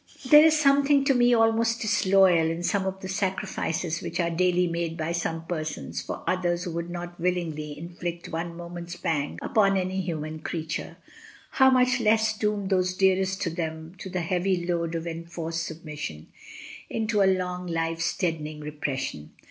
[0.29, 4.65] There is something to me almost disloyal in some of the sacrifices which are daily
[4.65, 9.77] made by some persons for others who would not willingly inflict one moment's pang upon
[9.77, 10.97] any human creature,
[11.51, 16.29] how much less doom those dearest to them to the heavy load of enforced submission,
[17.07, 19.29] to a long life's deadening repression.